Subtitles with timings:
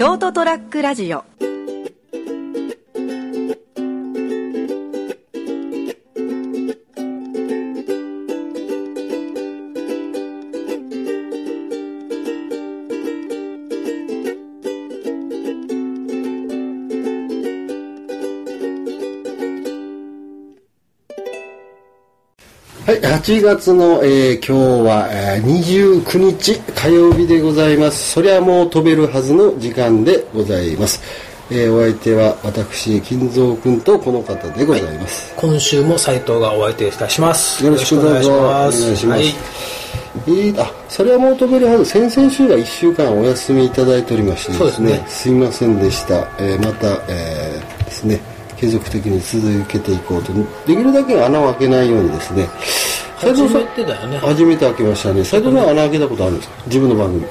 [0.00, 1.26] ショートトラックラジオ。
[22.90, 28.14] はい、8月の、えー今日は、えー29日火曜日でございます。
[28.14, 31.00] そりゃもう飛べるはずの時間でございます。
[31.52, 35.32] えーお相手は私、金蔵君とこの方でございます。
[35.36, 37.64] 今週も斉藤がお相手いたします。
[37.64, 38.82] よろしくお願いします。
[38.82, 39.24] お願いしますはい。
[40.26, 46.28] えーあ、それはもう飛べるはず、先々週は1週間お休みいただいておりましてそうですねすいませんでした。
[46.40, 48.20] えーまた、えーですね、
[48.60, 50.32] 継続的に続けていこうと、
[50.66, 52.46] できるだけ穴を開けないようにですね、
[53.18, 54.18] 斉初藤さんめてだよね。
[54.18, 55.24] 初めて開けましたね。
[55.24, 56.54] 斉藤さんは穴開けたことあるんですか？
[56.66, 57.24] 自分の番組。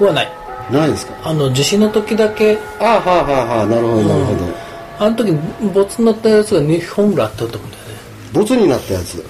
[0.00, 0.32] はない。
[0.72, 1.14] ないですか？
[1.22, 4.40] あの、地震の時だけ、ああ、はあ、はあ、はあ、なるほど、なるほど。
[4.98, 5.32] あの時、
[5.74, 7.90] ボツになったやつが2本ぐらいあったと思うんだよね。
[8.32, 9.24] ボツになったやつ。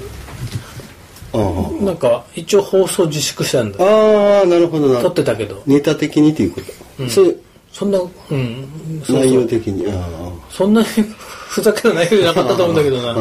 [1.32, 3.84] ああなんか、一応放送自粛したんだ。
[3.84, 5.00] ああ、なるほどな。
[5.00, 5.62] 撮ってたけど。
[5.66, 6.60] ネタ的にというこ
[6.98, 7.08] と。
[7.08, 7.40] そういう
[7.75, 8.08] そんな、うん。
[9.05, 9.84] そう内そう容的に。
[9.91, 10.86] あそんなに
[11.50, 13.11] ふざけた内容じゃなかったと思うんだけどな。
[13.11, 13.14] あ。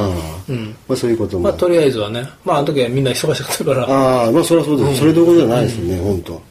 [0.47, 0.75] うん。
[0.87, 1.45] まあそういうことも。
[1.45, 2.29] まあ、とりあえずはね。
[2.45, 3.83] まあ、あの時はみんな忙しかったから。
[3.89, 4.99] ああ、まあそれはそうです。
[4.99, 6.41] それどころじゃないですね、本当。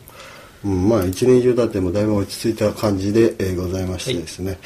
[0.65, 4.59] うん、まあ一年中だってもだいぶ落ち着いた感じで、えーございましてですね。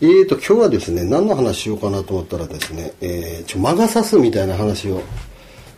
[0.00, 5.02] えーと、今日はですね、何の話しようかなと思ったらですね、えー、ちょ、魔が差すみたいな話を、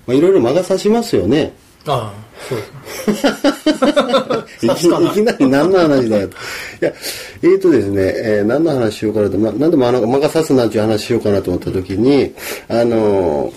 [0.06, 1.52] まあいろいろ魔が差しますよね。
[1.86, 2.64] ああ、そうで
[4.76, 5.06] すね。
[5.06, 6.36] いきなり何の話だよと。
[6.36, 6.38] い
[6.84, 6.92] や、
[7.42, 12.32] えーとですね、えー何の話しようかなと、まあ、何でもあの、魔が差すなんていう話しようかなと思った時に、
[12.68, 13.52] あのー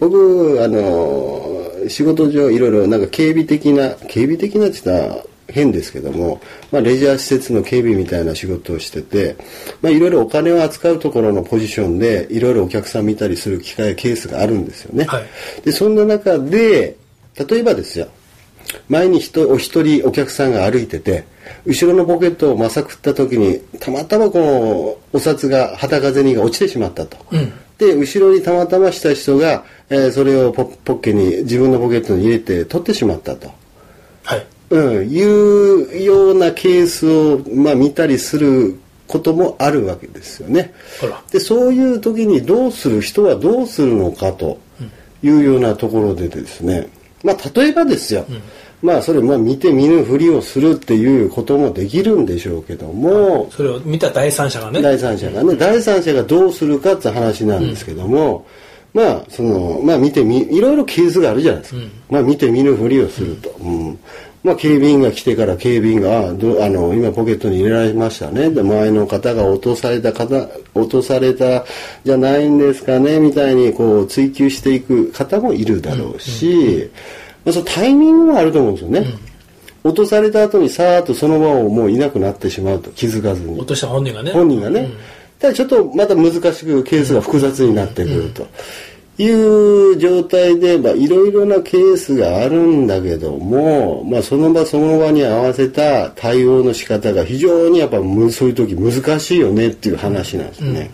[0.00, 6.40] 僕、あのー仕事上いろいろなんか警備的な、警備的なって言ったら変ですけども、
[6.70, 9.36] まあレジャー施設の警備みたいな仕事をしてて、
[9.80, 15.04] まあいろいろお金を扱うところのポジションで、いろいろお客さん見たりする機会、ケースがあるんですよね。
[15.06, 15.24] はい
[15.64, 16.96] で、そんな中で、
[17.36, 18.08] 例えばですよ、
[18.88, 21.24] 前に人お一人お客さんが歩いてて
[21.66, 27.52] 後ろのポケットをまさくった時にたまたまこのお札が旗風にが落ちてしまったと、うん。
[27.78, 33.50] で後ろにたまたました人が、えーそれをポポッケに自分のポケットに入れて取ってしまったと、
[34.22, 34.46] はい。
[34.70, 40.72] うん、いうようなケースを、まあ、見たりすることもあるわけですよね。
[41.30, 44.58] でそういう時にどうする人はどうするのかと
[45.22, 46.88] いうようなところでですね、
[47.22, 48.26] まあ、例えばですよ、
[48.82, 54.82] まあそれまあ見て見ぬふりをするっていうこともできるんでしょうけども、それを見た第三者がね。
[54.82, 58.46] 第三者がね、第三者がどうするかって話なんですけども、
[58.92, 63.98] まあそのまあ見てみいろいろケースがあるじゃないですか、まあ見て見ぬふりをすると、うん
[64.42, 68.50] まあ警備員が来てから警備員があどうあの今ポケットに入れられましたね。
[68.50, 71.64] で前の方が落とされた方落とされた
[72.04, 76.90] じゃないんですかねみたいにこう追求していく方もいるだろうし、
[77.44, 79.06] まあ、そのタイミングもあると思うんですよね、
[79.84, 83.56] 落とされた後にさーっとその場をもういなくなってしまうと気づかずに。
[83.58, 84.32] 落とした本人がね。
[84.32, 84.90] 本人がね、
[85.38, 88.46] ただちょっとまた難しくケースが複雑になってくると
[89.22, 100.90] いう状態でまあいろいろなケースがあるんだけども、まあ、その場その場に合わせた対応の仕方が非常にやっぱむそういう時難しいよねっていう話なんですよね。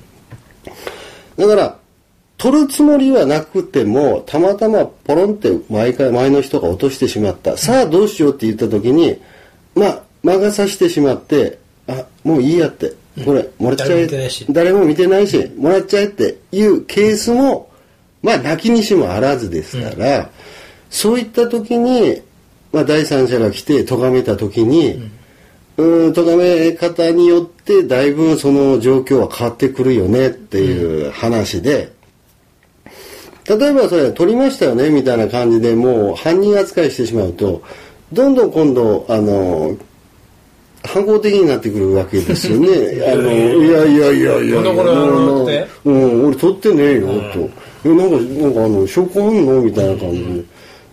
[1.37, 1.79] だから
[2.37, 9.21] 取るつもりはなくてもたまたまポロンって毎回前の人が落としてしまった、さあどうしようって言った時に
[9.75, 12.93] まあ魔が差してしまってあもういいやって。
[13.25, 14.47] これもらっちゃえ、誰も見てないし。
[14.49, 17.68] 誰も見てないしもらっちゃえっていうケースも
[18.23, 20.31] まあ泣きにしもあらずですから、
[20.91, 22.23] そういった時に、
[22.73, 25.11] まあ、第三者が来て咎めた時に、
[25.77, 31.93] うん、咎め方によってだいぶその状況は変わってくるよねっていう話で、
[33.49, 37.63] 例えばそれ取りましたよねみたいな感じでもう犯人扱いしてしまうと
[38.13, 39.77] どんどん今度あの
[40.85, 42.69] 反抗的になってくるわけですよね。
[43.11, 45.67] あのいやいやいやいやこの頃あのって？
[45.85, 47.51] うん、俺取ってねえよと。
[47.85, 49.61] え、なんか、なんかあの、証拠あんの？
[49.61, 50.25] みたいな感じ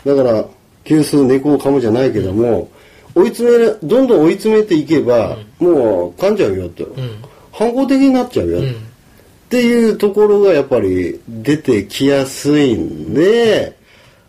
[0.05, 0.15] で。
[0.15, 0.45] だから、
[0.83, 2.69] ケース猫を噛むじゃないけども、
[3.15, 6.87] 追い詰める、どんどん追い詰めていけば、もう噛んじゃうよと。
[7.51, 8.59] 反抗的になっちゃうよ。
[8.59, 13.77] っていうところがやっぱり出てきやすいんで、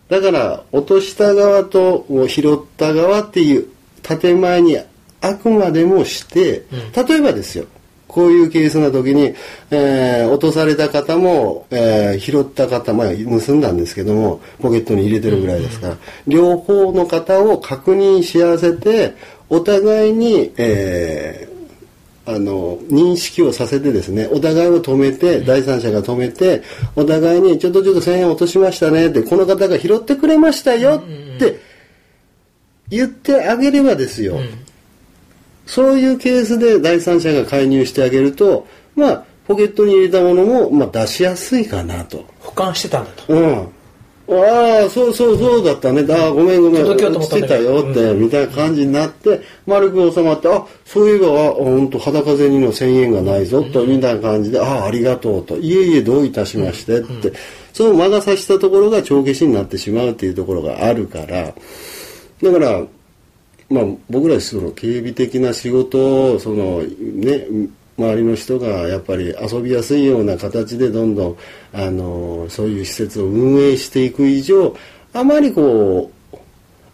[0.09, 3.67] だから落とした側と拾った側っていう
[4.03, 4.79] 建前に
[5.21, 6.65] あくまでもして、
[6.95, 7.65] 例えばですよ、
[8.09, 9.35] こういうケースの時に、
[9.71, 19.15] えー落とされた方も、えー拾った方、まあ、盗んだんですけども、ポケットに入れてるぐらいですから、両方の方を確認し合わせて、
[19.49, 21.57] お互いに、えー
[22.29, 26.63] あの認識をさせてですねお互いを止めて、第三者が止めて
[26.97, 31.61] お互いにちょっとちょっと1000円落としましたねってこの方が拾ってくれましたよって
[32.89, 34.41] 言ってあげればですよ、
[35.67, 42.25] そういうケースで第三者が介入してあげるとまあポケットに入れたものも、まあ、出しやすいかなと。
[42.41, 43.33] 保管してたんだと。
[43.33, 43.69] うん。
[44.29, 46.05] ああ、そうそうそうだったね。
[46.13, 46.83] ああ、ごめんごめん。
[46.83, 55.57] 届けようと思ってたよって、みたいな感じになって、丸く収まって、あ、そういえば、あ、ほんと、裸銭の1000円がないぞ、と、みたいな感じで、ああ、ありがとうと。
[55.59, 57.33] いえいえ、どういたしまして、って。
[57.73, 61.55] その魔が差したところが帳消しになってしまうっていうところがあるから、
[62.43, 62.83] だから、
[63.69, 67.47] まあ、僕らその警備的な仕事をそのね
[67.99, 71.37] 周りの人がやっぱり遊びやすいような形でどんどん
[71.73, 74.77] あのそういう施設を運営していく以上
[75.13, 76.17] あまりこう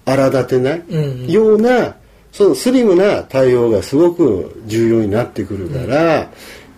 [0.04, 1.96] 荒立てないうんうんような、
[2.32, 6.30] そのスリムな対応がすごく重要になってくるから、や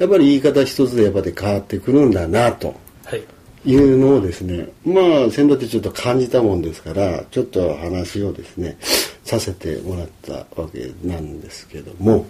[0.05, 2.75] っぱり言い方一つでやっぱり変わってくるんだなと。
[3.65, 3.71] はい。
[3.73, 8.77] いうのをですねまあ先場でちょっと感じたもんですからちょっと話をですね
[9.25, 12.27] させてもらったわけなんですけども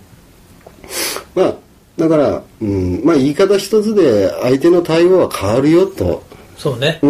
[1.34, 1.54] まあ
[1.96, 6.22] だから、うん、まあ言い方一つで相手の対応は変わるよと
[6.56, 6.98] そうね。
[7.02, 7.08] う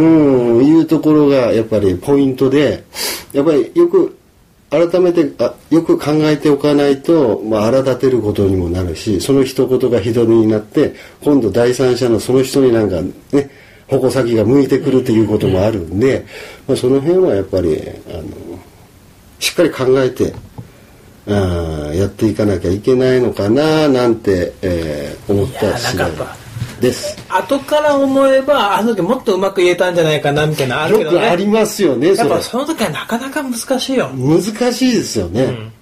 [0.62, 2.84] ん、いうところがやっぱりポイントで、
[3.32, 4.16] やっぱりよく
[4.70, 13.00] 改めてあよく考えておかないと、まあ、荒立てることにもなるし、その一言が人になって、今度第三者のその人になんか
[13.36, 13.50] ね、
[13.88, 16.26] 矛先が向いてくるということもあるんで、
[16.66, 18.24] まあ、その辺はやっぱり、あの、
[19.38, 20.34] しっかり考えて、
[21.26, 26.12] あーやっていかなきゃいけないのかななんて、えー思った次第
[26.80, 27.16] です。
[27.30, 31.16] 後から思えば、あの時もっとうまく言えたんじゃないかな、みたいなのあるけどね。
[31.16, 32.44] よくありますよね、それやっぱ。
[32.44, 34.10] その時はなかなか難しいよ。
[34.10, 34.42] 難
[34.72, 35.72] しいですよね。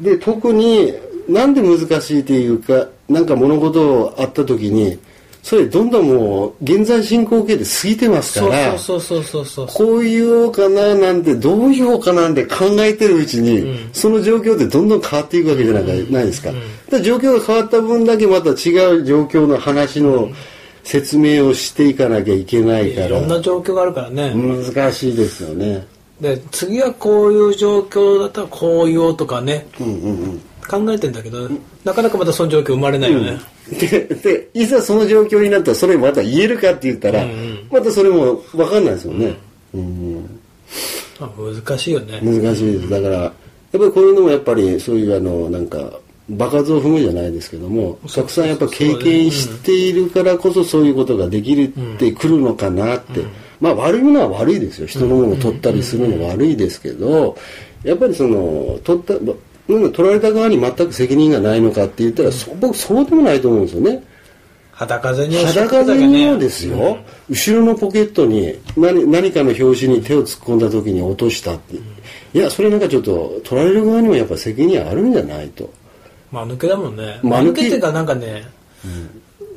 [0.00, 0.94] で特に
[1.28, 4.98] なんで難しいっていうかなんか物事あった時に
[5.42, 9.86] それどんどんもう現在進行形で過ぎてますそうからそうそうそうそうそう。
[9.86, 16.50] こう言おうかななんてどう言おうかなんて考えてるうちに、その状況ってどんどん変わっていくわけじゃないですか。
[17.02, 20.30] 状況が変わった分だけまた違う状況の話の
[20.84, 24.34] 説明をしていかなきゃいけないかいろんらな状況があるからね。
[24.34, 25.86] 難しいですよね。
[26.20, 31.48] で、次はこういう状況だったらこう言おうとかね、うんうんうん考えてんだけど、
[31.84, 33.40] なかなかまたその状況生まれないよね。
[33.70, 37.26] ででいざその状況になったらそれまた言えるかって言ったら、
[37.70, 39.36] またそれも分かんないですよね、
[39.74, 40.40] うん。
[41.18, 42.20] あ難しいよね。
[42.22, 42.88] 難しいです。
[42.88, 43.32] だからやっ
[43.72, 53.24] ぱりこういうのもやっぱりそういうあのなんか場数を踏むじゃないですけどもたくさんやっぱ経験しているからこそそういうことができるってくるのかなって、
[53.60, 54.86] まあ悪いものは悪いですよ。
[54.86, 57.36] 人のものを取ったりするのは悪いですけど
[57.82, 59.34] やっぱりその取ったま
[59.78, 59.90] なん。
[59.90, 64.02] か取られた側に全く責任がないのかって言ったら、そ僕そうでもないと思うんですよね。
[64.72, 71.80] 裸銭を裸銭をですよ、後ろのポケットに何何かの拍子に手を突っ込んだ時に落としたって、い
[72.38, 75.70] やそれなんかちょっと取られる側にもやっぱ責任あるんじゃないと。
[76.32, 77.20] 間抜けだもんね。
[77.22, 77.66] 間抜け。
[77.66, 78.44] っていうかなんかね、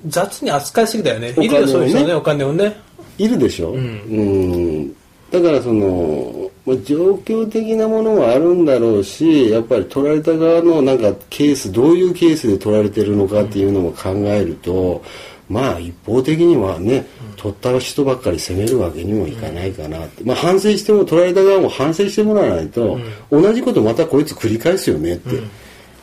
[0.08, 1.30] 雑に扱いすぎだよね。
[1.38, 2.76] いるよ、そういう人ね、お金をね。
[3.18, 4.94] いるでしょ、うん
[5.34, 15.04] だからそのまあ状況的なものはあるんだろうしやっぱり取られた側のなんかケースどういうケースで取られてるのかっていうのも考えると、
[15.50, 23.00] まあ一方的にはね、取った人ばっかり責めるわけにもいかないかなって、まあ反省しても取られた側も反省してもらわないと、
[23.32, 25.30] 同じことまたこいつ繰り返すよねって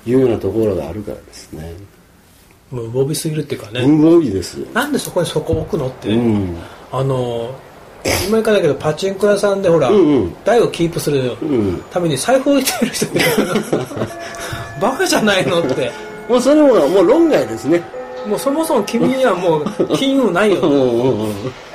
[0.06, 1.72] いうようなところがあるからですね。
[2.72, 3.86] もう無防備すぎるっていうかね。
[3.86, 4.66] 無防備ですよ。
[4.74, 6.08] なんでそこにそこ置くのって。
[6.08, 6.56] うん。
[6.90, 7.54] あの、
[8.26, 13.24] 今言かだけど、パチンコ屋さんでほら、んうん台をキープするんために財布を置いてる人いる
[14.80, 15.90] バカじゃないのって。
[16.28, 17.82] もうそれももう論外ですね。
[18.26, 19.64] もうそもそも君にはもう
[19.96, 20.60] 金運ないよ。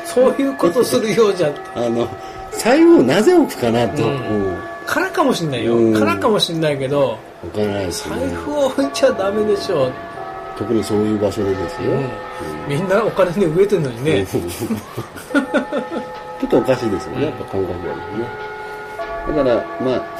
[0.05, 1.51] そういうことするようじゃ。
[1.75, 2.07] あの、
[2.51, 4.03] 財布をなぜ置くかなと。
[4.03, 4.13] ううん
[4.53, 4.57] ん。
[4.85, 5.75] からかもしんないよ。
[5.75, 8.33] うんからかもしんないけど、置かないです財ね。
[8.45, 9.89] 布を置いちゃダメでしょ。
[10.57, 11.91] 特にそういう場所でですよ。
[12.69, 14.25] みんなお金に飢えてるのにね。
[16.55, 18.25] とおかしいですよね、やっぱ感覚がですね。
[19.27, 20.19] だから、まあ、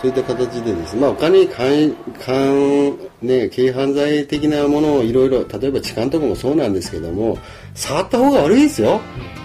[0.00, 0.94] そういった形でです。
[0.94, 7.38] ね、まあ、お金に関、関、ね、軽犯罪的なものをいろいろ、例えば痴漢とかもそうなんですけども、
[7.74, 9.00] 触った方が悪いですよ、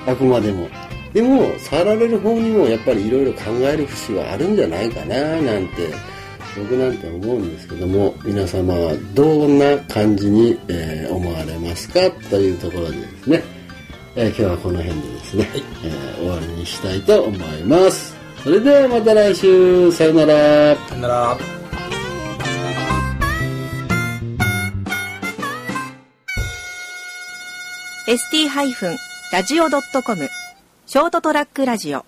[0.08, 0.68] あくまでも。
[1.14, 5.90] でも、触られる方にもやっぱりいろいろ考える節はあるんじゃないかな、なんて、
[6.58, 12.10] 僕なんて思うんですけども、皆様はどんな感じに、えー思われますか？
[12.30, 13.44] というところでですね、
[14.16, 18.16] えー、今日はこの辺でですね、はい、えー、終わりにしたいと思います。
[18.44, 20.76] それではまた来週、さよなら。
[20.76, 21.38] さよなら。
[28.08, 28.50] ST-
[29.32, 30.30] ラジオ .com
[30.86, 32.06] ショートトラックラジオ